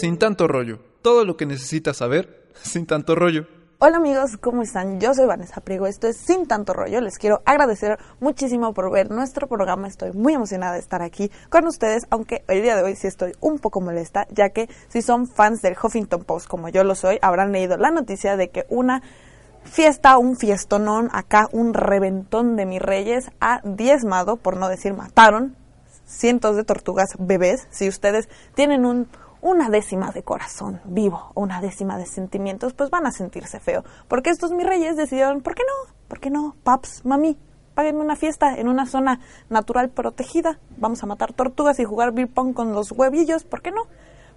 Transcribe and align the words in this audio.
Sin 0.00 0.18
tanto 0.18 0.48
rollo. 0.48 0.80
Todo 1.02 1.24
lo 1.24 1.36
que 1.36 1.46
necesitas 1.46 1.98
saber, 1.98 2.48
sin 2.62 2.84
tanto 2.84 3.14
rollo. 3.14 3.46
Hola 3.78 3.98
amigos, 3.98 4.36
¿cómo 4.38 4.62
están? 4.62 4.98
Yo 4.98 5.14
soy 5.14 5.26
Vanessa 5.26 5.60
Priego, 5.60 5.86
esto 5.86 6.08
es 6.08 6.16
Sin 6.16 6.46
Tanto 6.46 6.72
Rollo. 6.72 7.00
Les 7.00 7.18
quiero 7.18 7.42
agradecer 7.44 7.98
muchísimo 8.18 8.72
por 8.72 8.90
ver 8.90 9.10
nuestro 9.10 9.46
programa. 9.46 9.86
Estoy 9.86 10.12
muy 10.12 10.32
emocionada 10.34 10.72
de 10.72 10.80
estar 10.80 11.02
aquí 11.02 11.30
con 11.48 11.66
ustedes, 11.66 12.06
aunque 12.10 12.44
el 12.48 12.62
día 12.62 12.76
de 12.76 12.82
hoy 12.82 12.96
sí 12.96 13.06
estoy 13.06 13.34
un 13.40 13.58
poco 13.58 13.80
molesta, 13.80 14.26
ya 14.30 14.50
que 14.50 14.68
si 14.88 15.02
son 15.02 15.28
fans 15.28 15.60
del 15.60 15.76
Huffington 15.80 16.24
Post 16.24 16.48
como 16.48 16.68
yo 16.70 16.82
lo 16.82 16.94
soy, 16.94 17.18
habrán 17.20 17.52
leído 17.52 17.76
la 17.76 17.90
noticia 17.90 18.36
de 18.36 18.48
que 18.48 18.64
una 18.68 19.02
fiesta, 19.64 20.18
un 20.18 20.36
fiestonón, 20.36 21.08
acá 21.12 21.48
un 21.52 21.72
reventón 21.72 22.56
de 22.56 22.66
mis 22.66 22.80
reyes 22.80 23.30
ha 23.40 23.60
diezmado, 23.64 24.36
por 24.36 24.56
no 24.56 24.68
decir 24.68 24.94
mataron, 24.94 25.56
cientos 26.06 26.56
de 26.56 26.64
tortugas 26.64 27.10
bebés. 27.18 27.66
Si 27.70 27.88
ustedes 27.88 28.28
tienen 28.54 28.84
un 28.84 29.08
una 29.44 29.68
décima 29.68 30.10
de 30.10 30.22
corazón 30.22 30.80
vivo 30.86 31.30
una 31.34 31.60
décima 31.60 31.98
de 31.98 32.06
sentimientos, 32.06 32.72
pues 32.72 32.88
van 32.88 33.06
a 33.06 33.12
sentirse 33.12 33.60
feo. 33.60 33.84
Porque 34.08 34.30
estos 34.30 34.52
mis 34.52 34.66
reyes 34.66 34.96
decidieron, 34.96 35.42
¿por 35.42 35.54
qué 35.54 35.62
no? 35.62 35.94
¿Por 36.08 36.18
qué 36.18 36.30
no? 36.30 36.56
Paps, 36.64 37.04
mami, 37.04 37.36
paguen 37.74 37.96
una 37.96 38.16
fiesta 38.16 38.56
en 38.56 38.68
una 38.68 38.86
zona 38.86 39.20
natural 39.50 39.90
protegida. 39.90 40.58
Vamos 40.78 41.02
a 41.02 41.06
matar 41.06 41.34
tortugas 41.34 41.78
y 41.78 41.84
jugar 41.84 42.12
beer 42.12 42.30
con 42.32 42.72
los 42.72 42.90
huevillos, 42.92 43.44
¿por 43.44 43.60
qué 43.60 43.70
no? 43.70 43.82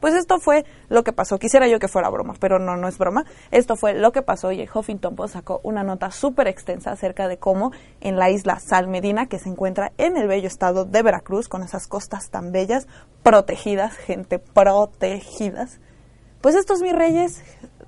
Pues 0.00 0.14
esto 0.14 0.38
fue 0.38 0.64
lo 0.88 1.04
que 1.04 1.12
pasó. 1.12 1.38
Quisiera 1.38 1.68
yo 1.68 1.78
que 1.78 1.88
fuera 1.88 2.08
broma, 2.10 2.34
pero 2.38 2.58
no, 2.58 2.76
no 2.76 2.88
es 2.88 2.98
broma. 2.98 3.24
Esto 3.50 3.76
fue 3.76 3.94
lo 3.94 4.12
que 4.12 4.22
pasó 4.22 4.52
y 4.52 4.60
el 4.60 4.68
Huffington 4.72 5.16
Post 5.16 5.34
sacó 5.34 5.60
una 5.62 5.82
nota 5.82 6.10
súper 6.10 6.48
extensa 6.48 6.92
acerca 6.92 7.28
de 7.28 7.38
cómo 7.38 7.72
en 8.00 8.16
la 8.16 8.30
isla 8.30 8.58
Salmedina, 8.60 9.26
que 9.26 9.38
se 9.38 9.48
encuentra 9.48 9.92
en 9.98 10.16
el 10.16 10.28
bello 10.28 10.48
estado 10.48 10.84
de 10.84 11.02
Veracruz, 11.02 11.48
con 11.48 11.62
esas 11.62 11.86
costas 11.86 12.30
tan 12.30 12.52
bellas, 12.52 12.86
protegidas, 13.22 13.96
gente 13.96 14.38
protegidas, 14.38 15.80
pues 16.40 16.54
estos 16.54 16.80
mis 16.80 16.92
reyes, 16.92 17.42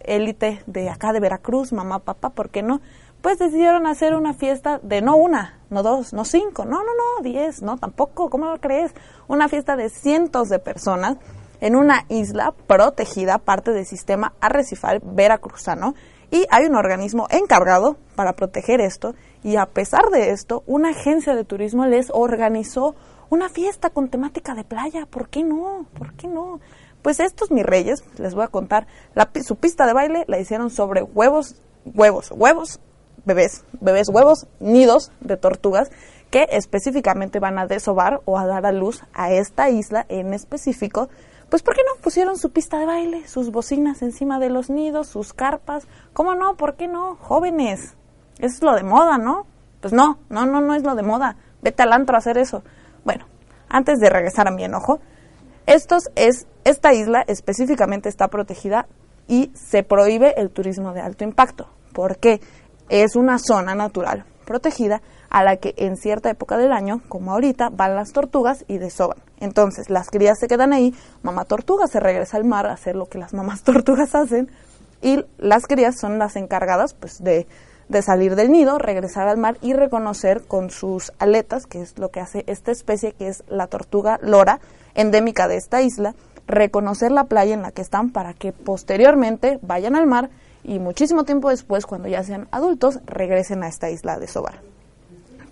élite 0.00 0.62
de 0.66 0.90
acá 0.90 1.12
de 1.12 1.20
Veracruz, 1.20 1.72
mamá, 1.72 2.00
papá, 2.00 2.30
¿por 2.30 2.50
qué 2.50 2.62
no? 2.62 2.80
Pues 3.22 3.38
decidieron 3.38 3.86
hacer 3.86 4.14
una 4.14 4.34
fiesta 4.34 4.80
de 4.82 5.00
no 5.00 5.16
una, 5.16 5.60
no 5.70 5.82
dos, 5.82 6.12
no 6.12 6.24
cinco, 6.24 6.64
no, 6.64 6.78
no, 6.78 6.90
no, 6.92 7.22
diez, 7.22 7.62
no, 7.62 7.78
tampoco, 7.78 8.28
¿cómo 8.28 8.46
lo 8.46 8.60
crees? 8.60 8.92
Una 9.28 9.48
fiesta 9.48 9.76
de 9.76 9.88
cientos 9.88 10.48
de 10.48 10.58
personas 10.58 11.16
en 11.62 11.76
una 11.76 12.06
isla 12.08 12.52
protegida, 12.66 13.38
parte 13.38 13.70
del 13.70 13.86
sistema 13.86 14.34
arrecifal 14.40 15.00
veracruzano, 15.02 15.94
y 16.28 16.44
hay 16.50 16.64
un 16.66 16.74
organismo 16.74 17.28
encargado 17.30 17.96
para 18.16 18.32
proteger 18.32 18.80
esto, 18.80 19.14
y 19.44 19.54
a 19.56 19.66
pesar 19.66 20.10
de 20.10 20.30
esto, 20.30 20.64
una 20.66 20.90
agencia 20.90 21.36
de 21.36 21.44
turismo 21.44 21.86
les 21.86 22.10
organizó 22.12 22.96
una 23.30 23.48
fiesta 23.48 23.90
con 23.90 24.08
temática 24.08 24.54
de 24.54 24.64
playa. 24.64 25.06
¿Por 25.06 25.28
qué 25.28 25.44
no? 25.44 25.86
¿Por 25.96 26.14
qué 26.14 26.26
no? 26.26 26.58
Pues 27.00 27.20
estos 27.20 27.52
mis 27.52 27.64
reyes, 27.64 28.02
les 28.18 28.34
voy 28.34 28.42
a 28.42 28.48
contar, 28.48 28.88
la, 29.14 29.30
su 29.44 29.54
pista 29.54 29.86
de 29.86 29.92
baile 29.92 30.24
la 30.26 30.40
hicieron 30.40 30.68
sobre 30.68 31.02
huevos, 31.02 31.62
huevos, 31.84 32.32
huevos, 32.32 32.80
bebés, 33.24 33.64
bebés, 33.80 34.08
huevos, 34.08 34.48
nidos 34.58 35.12
de 35.20 35.36
tortugas 35.36 35.92
que 36.30 36.48
específicamente 36.50 37.38
van 37.38 37.58
a 37.58 37.66
desovar 37.66 38.20
o 38.24 38.36
a 38.36 38.46
dar 38.46 38.66
a 38.66 38.72
luz 38.72 39.04
a 39.14 39.30
esta 39.32 39.70
isla 39.70 40.06
en 40.08 40.34
específico 40.34 41.08
pues 41.52 41.62
¿por 41.62 41.74
qué 41.76 41.82
no 41.86 42.00
pusieron 42.00 42.38
su 42.38 42.50
pista 42.50 42.78
de 42.78 42.86
baile, 42.86 43.28
sus 43.28 43.50
bocinas 43.52 44.00
encima 44.00 44.38
de 44.38 44.48
los 44.48 44.70
nidos, 44.70 45.08
sus 45.08 45.34
carpas? 45.34 45.86
¿Cómo 46.14 46.34
no? 46.34 46.56
¿Por 46.56 46.76
qué 46.76 46.88
no? 46.88 47.16
Jóvenes. 47.16 47.94
Eso 48.38 48.54
es 48.54 48.62
lo 48.62 48.74
de 48.74 48.82
moda, 48.82 49.18
¿no? 49.18 49.44
Pues 49.82 49.92
no, 49.92 50.18
no, 50.30 50.46
no, 50.46 50.62
no 50.62 50.74
es 50.74 50.82
lo 50.82 50.94
de 50.94 51.02
moda. 51.02 51.36
Vete 51.60 51.82
al 51.82 51.92
antro 51.92 52.16
a 52.16 52.20
hacer 52.20 52.38
eso. 52.38 52.62
Bueno, 53.04 53.26
antes 53.68 54.00
de 54.00 54.08
regresar 54.08 54.48
a 54.48 54.50
mi 54.50 54.64
enojo, 54.64 55.00
estos 55.66 56.04
es, 56.14 56.46
esta 56.64 56.94
isla 56.94 57.22
específicamente 57.26 58.08
está 58.08 58.28
protegida 58.28 58.86
y 59.28 59.52
se 59.52 59.82
prohíbe 59.82 60.32
el 60.40 60.48
turismo 60.48 60.94
de 60.94 61.02
alto 61.02 61.22
impacto. 61.22 61.68
porque 61.92 62.40
Es 62.88 63.14
una 63.14 63.38
zona 63.38 63.74
natural 63.74 64.24
protegida 64.52 65.00
a 65.30 65.42
la 65.42 65.56
que 65.56 65.72
en 65.78 65.96
cierta 65.96 66.28
época 66.28 66.58
del 66.58 66.74
año, 66.74 67.00
como 67.08 67.32
ahorita, 67.32 67.70
van 67.70 67.96
las 67.96 68.12
tortugas 68.12 68.66
y 68.68 68.76
desoban. 68.76 69.16
Entonces 69.40 69.88
las 69.88 70.10
crías 70.10 70.38
se 70.38 70.46
quedan 70.46 70.74
ahí, 70.74 70.94
mamá 71.22 71.46
tortuga 71.46 71.86
se 71.86 72.00
regresa 72.00 72.36
al 72.36 72.44
mar 72.44 72.66
a 72.66 72.74
hacer 72.74 72.94
lo 72.94 73.06
que 73.06 73.16
las 73.16 73.32
mamás 73.32 73.62
tortugas 73.64 74.14
hacen 74.14 74.50
y 75.00 75.24
las 75.38 75.66
crías 75.66 75.98
son 75.98 76.18
las 76.18 76.36
encargadas 76.36 76.92
pues 76.92 77.24
de, 77.24 77.46
de 77.88 78.02
salir 78.02 78.36
del 78.36 78.52
nido, 78.52 78.76
regresar 78.76 79.26
al 79.26 79.38
mar 79.38 79.56
y 79.62 79.72
reconocer 79.72 80.42
con 80.42 80.68
sus 80.68 81.12
aletas, 81.18 81.64
que 81.64 81.80
es 81.80 81.98
lo 81.98 82.10
que 82.10 82.20
hace 82.20 82.44
esta 82.46 82.72
especie 82.72 83.14
que 83.14 83.28
es 83.28 83.44
la 83.48 83.68
tortuga 83.68 84.18
lora, 84.20 84.60
endémica 84.94 85.48
de 85.48 85.56
esta 85.56 85.80
isla, 85.80 86.14
reconocer 86.46 87.10
la 87.10 87.24
playa 87.24 87.54
en 87.54 87.62
la 87.62 87.70
que 87.70 87.80
están 87.80 88.10
para 88.10 88.34
que 88.34 88.52
posteriormente 88.52 89.58
vayan 89.62 89.96
al 89.96 90.06
mar 90.06 90.28
y 90.64 90.78
muchísimo 90.78 91.24
tiempo 91.24 91.50
después, 91.50 91.86
cuando 91.86 92.08
ya 92.08 92.22
sean 92.22 92.48
adultos, 92.50 93.00
regresen 93.04 93.62
a 93.62 93.68
esta 93.68 93.90
isla 93.90 94.18
de 94.18 94.28
Sobar. 94.28 94.60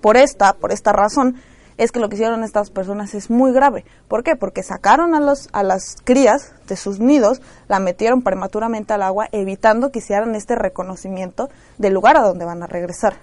Por 0.00 0.16
esta, 0.16 0.54
por 0.54 0.72
esta 0.72 0.92
razón, 0.92 1.36
es 1.80 1.92
que 1.92 2.00
lo 2.00 2.08
que 2.08 2.16
hicieron 2.16 2.44
estas 2.44 2.70
personas 2.70 3.14
es 3.14 3.30
muy 3.30 3.52
grave. 3.52 3.86
¿Por 4.06 4.22
qué? 4.22 4.36
Porque 4.36 4.62
sacaron 4.62 5.14
a, 5.14 5.20
los, 5.20 5.48
a 5.52 5.62
las 5.62 5.96
crías 6.04 6.52
de 6.68 6.76
sus 6.76 7.00
nidos, 7.00 7.40
la 7.68 7.78
metieron 7.78 8.20
prematuramente 8.20 8.92
al 8.92 9.02
agua, 9.02 9.28
evitando 9.32 9.90
que 9.90 10.00
hicieran 10.00 10.34
este 10.34 10.56
reconocimiento 10.56 11.48
del 11.78 11.94
lugar 11.94 12.18
a 12.18 12.22
donde 12.22 12.44
van 12.44 12.62
a 12.62 12.66
regresar. 12.66 13.16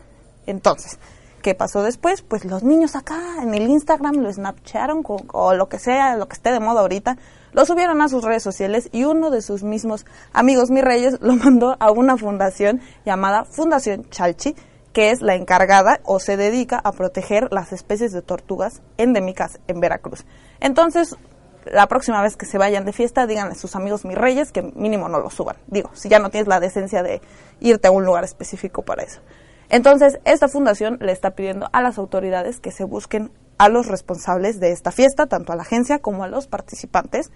Entonces, 0.48 0.98
¿qué 1.44 1.54
pasó 1.54 1.84
después? 1.84 2.24
Pues 2.24 2.46
los 2.46 2.64
niños 2.64 2.96
acá 2.96 3.44
en 3.44 3.54
el 3.54 3.68
Instagram 3.70 4.16
lo 4.16 4.34
snapcharon 4.34 5.04
o 5.06 5.54
lo 5.54 5.70
que 5.70 5.78
sea, 5.78 6.16
lo 6.16 6.28
que 6.28 6.34
esté 6.34 6.52
de 6.52 6.60
moda 6.60 6.82
ahorita, 6.82 7.18
lo 7.54 7.66
subieron 7.66 8.02
a 8.02 8.10
sus 8.10 8.24
redes 8.24 8.44
sociales 8.44 8.90
y 8.92 9.04
uno 9.04 9.30
de 9.32 9.42
sus 9.42 9.64
mismos 9.64 10.06
amigos, 10.34 10.70
mis 10.70 10.84
reyes, 10.84 11.18
lo 11.22 11.36
mandó 11.36 11.76
a 11.80 11.92
una 11.92 12.18
fundación 12.18 12.82
llamada 13.06 13.46
Fundación 13.46 14.10
Chalchi, 14.10 14.56
que 14.94 15.12
es 15.12 15.22
la 15.22 15.36
encargada 15.36 16.00
o 16.04 16.20
se 16.20 16.38
dedica 16.38 16.80
a 16.84 16.92
proteger 16.92 17.50
las 17.52 17.72
especies 17.72 18.12
de 18.12 18.22
tortugas 18.22 18.82
endémicas 18.98 19.60
en 19.68 19.80
Veracruz. 19.80 20.26
Entonces, 20.60 21.16
la 21.66 21.88
próxima 21.88 22.22
vez 22.22 22.36
que 22.36 22.46
se 22.46 22.58
vayan 22.58 22.86
de 22.86 22.94
fiesta, 22.94 23.28
díganle 23.28 23.54
a 23.54 23.56
sus 23.56 23.76
amigos 23.76 24.06
mis 24.06 24.18
reyes 24.18 24.52
que 24.52 24.62
mínimo 24.62 25.10
no 25.10 25.20
lo 25.20 25.30
suban. 25.30 25.58
Digo, 25.68 25.90
si 25.94 26.10
ya 26.10 26.20
no 26.20 26.30
tienes 26.30 26.48
la 26.48 26.60
decencia 26.60 27.04
de 27.04 27.22
irte 27.60 27.88
a 27.88 27.92
un 27.92 28.06
lugar 28.06 28.24
específico 28.24 28.84
para 28.84 29.04
eso. 29.04 29.22
Entonces, 29.70 30.20
esta 30.24 30.48
fundación 30.48 30.98
le 31.02 31.12
está 31.12 31.32
pidiendo 31.32 31.70
a 31.74 31.82
las 31.82 31.98
autoridades 31.98 32.60
que 32.60 32.72
se 32.72 32.86
busquen 32.86 33.32
a 33.58 33.70
los 33.70 33.88
responsables 33.88 34.60
de 34.60 34.72
esta 34.72 34.92
fiesta, 34.92 35.28
tanto 35.28 35.54
a 35.54 35.56
la 35.56 35.64
agencia 35.64 36.00
como 36.00 36.24
a 36.24 36.28
los 36.28 36.48
participantes, 36.48 37.32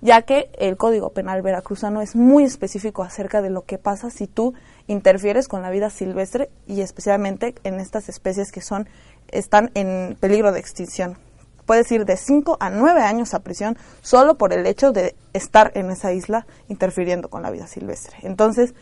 ya 0.00 0.22
que 0.22 0.50
el 0.58 0.76
Código 0.76 1.10
Penal 1.10 1.42
veracruzano 1.42 2.02
es 2.02 2.14
muy 2.14 2.44
específico 2.44 3.02
acerca 3.02 3.42
de 3.42 3.50
lo 3.50 3.64
que 3.64 3.78
pasa 3.78 4.10
si 4.10 4.26
tú 4.26 4.54
interfieres 4.86 5.48
con 5.48 5.62
la 5.62 5.70
vida 5.70 5.90
silvestre 5.90 6.50
y 6.66 6.82
especialmente 6.82 7.54
en 7.64 7.80
estas 7.80 8.08
especies 8.08 8.52
que 8.52 8.60
son 8.60 8.88
están 9.28 9.70
en 9.74 10.16
peligro 10.20 10.52
de 10.52 10.60
extinción. 10.60 11.18
Puedes 11.64 11.90
ir 11.90 12.04
de 12.04 12.16
5 12.16 12.58
a 12.60 12.70
9 12.70 13.00
años 13.02 13.34
a 13.34 13.40
prisión 13.40 13.76
solo 14.00 14.36
por 14.36 14.52
el 14.52 14.66
hecho 14.66 14.92
de 14.92 15.16
estar 15.32 15.72
en 15.74 15.90
esa 15.90 16.12
isla 16.12 16.46
interfiriendo 16.68 17.28
con 17.28 17.42
la 17.42 17.50
vida 17.50 17.66
silvestre. 17.66 18.18
Entonces, 18.22 18.74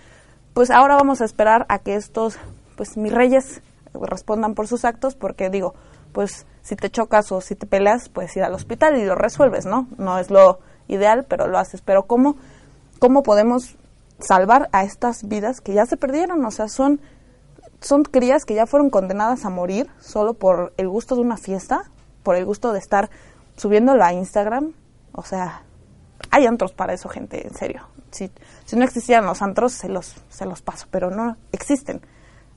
pues 0.53 0.71
ahora 0.71 0.97
vamos 0.97 1.23
a 1.23 1.25
esperar 1.25 1.65
a 1.71 1.79
que 1.79 1.95
estos, 1.95 2.37
pues 2.77 2.99
mis 2.99 3.13
reyes 3.13 3.63
respondan 3.95 4.55
por 4.55 4.69
sus 4.69 4.85
actos, 4.85 5.15
porque 5.15 5.49
digo, 5.49 5.75
pues 6.15 6.47
si 6.63 6.77
te 6.77 6.89
chocas 6.89 7.31
o 7.33 7.43
si 7.43 7.57
te 7.57 7.67
peleas, 7.67 8.09
puedes 8.09 8.35
ir 8.37 8.45
al 8.45 8.55
hospital 8.55 8.97
y 8.97 9.05
lo 9.05 9.17
resuelves, 9.17 9.67
¿no? 9.67 9.89
No 9.99 10.19
es 10.19 10.31
lo 10.31 10.61
ideal, 10.89 11.27
pero 11.29 11.47
lo 11.47 11.59
haces. 11.59 11.83
Pero 11.83 12.05
¿cómo, 12.05 12.37
cómo 12.99 13.23
podemos 13.23 13.77
salvar 14.21 14.71
a 14.73 14.85
estas 14.85 15.29
vidas 15.29 15.61
que 15.61 15.75
ya 15.75 15.85
se 15.85 15.99
perdieron? 15.99 16.43
O 16.47 16.51
sea, 16.51 16.69
son, 16.69 17.01
son 17.81 18.05
crías 18.05 18.47
que 18.47 18.55
ya 18.55 18.65
fueron 18.65 18.89
condenadas 18.89 19.45
a 19.45 19.51
morir 19.51 19.91
solo 20.01 20.33
por 20.33 20.73
el 20.79 20.89
gusto 20.89 21.17
de 21.17 21.21
una 21.21 21.37
fiesta, 21.37 21.91
por 22.23 22.37
el 22.37 22.47
gusto 22.47 22.73
de 22.73 22.79
estar 22.79 23.11
subiéndolo 23.57 24.03
a 24.03 24.15
Instagram. 24.15 24.73
O 25.13 25.23
sea, 25.23 25.63
hay 26.31 26.47
antros 26.47 26.73
para 26.73 26.95
eso, 26.95 27.09
gente, 27.11 27.47
en 27.47 27.55
serio. 27.55 27.83
Si, 28.11 28.31
si 28.65 28.77
no 28.77 28.85
existieran 28.85 29.27
los 29.27 29.43
antros, 29.43 29.73
se 29.73 29.89
los, 29.89 30.15
se 30.31 30.47
los 30.47 30.63
paso, 30.63 30.87
pero 30.91 31.11
no 31.11 31.37
existen. 31.53 32.01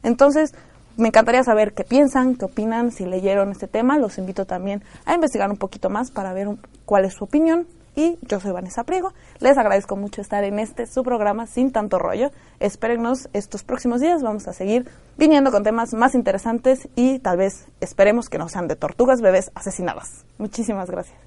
Entonces, 0.03 0.53
me 0.97 1.09
encantaría 1.09 1.44
saber 1.44 1.73
qué 1.73 1.83
piensan, 1.83 2.35
qué 2.35 2.45
opinan, 2.45 2.91
si 2.91 3.05
leyeron 3.05 3.51
este 3.51 3.67
tema. 3.67 3.97
Los 3.97 4.17
invito 4.17 4.45
también 4.45 4.83
a 5.05 5.13
investigar 5.13 5.49
un 5.49 5.57
poquito 5.57 5.89
más 5.89 6.11
para 6.11 6.33
ver 6.33 6.47
cuál 6.85 7.05
es 7.05 7.13
su 7.13 7.23
opinión 7.23 7.67
y 7.97 8.17
yo 8.21 8.39
soy 8.39 8.51
Vanessa 8.51 8.83
Priego. 8.83 9.13
Les 9.39 9.57
agradezco 9.57 9.95
mucho 9.95 10.21
estar 10.21 10.44
en 10.44 10.59
este 10.59 10.85
su 10.85 11.03
programa 11.03 11.47
sin 11.47 11.71
tanto 11.71 11.97
rollo. 11.97 12.31
Espérennos 12.59 13.27
estos 13.33 13.63
próximos 13.63 14.01
días, 14.01 14.21
vamos 14.21 14.47
a 14.47 14.53
seguir 14.53 14.88
viniendo 15.17 15.51
con 15.51 15.63
temas 15.63 15.94
más 15.94 16.13
interesantes 16.13 16.88
y 16.95 17.19
tal 17.19 17.38
vez 17.38 17.67
esperemos 17.81 18.29
que 18.29 18.38
no 18.38 18.49
sean 18.49 18.67
de 18.67 18.75
tortugas 18.75 19.21
bebés 19.21 19.51
asesinadas. 19.55 20.25
Muchísimas 20.38 20.89
gracias. 20.91 21.17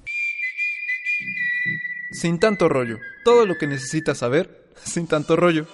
Sin 2.11 2.39
tanto 2.39 2.69
rollo, 2.69 2.97
todo 3.25 3.45
lo 3.45 3.57
que 3.57 3.67
necesitas 3.67 4.17
saber 4.17 4.65
sin 4.83 5.07
tanto 5.07 5.35
rollo. 5.35 5.67